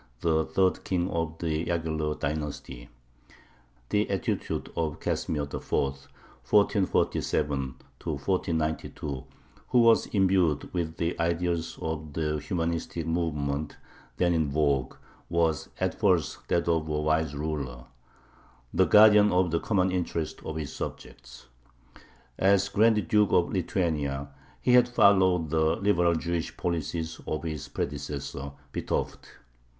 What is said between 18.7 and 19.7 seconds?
the guardian of the